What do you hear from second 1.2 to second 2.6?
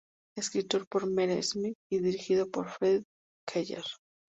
Smith y dirigido